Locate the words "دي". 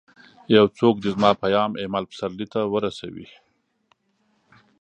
1.03-1.09